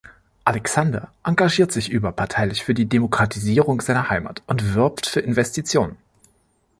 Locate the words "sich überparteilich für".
1.71-2.73